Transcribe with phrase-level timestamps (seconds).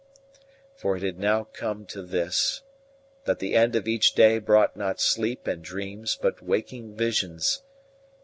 [0.75, 2.63] For it had now come to this,
[3.25, 7.61] that the end of each day brought not sleep and dreams, but waking visions.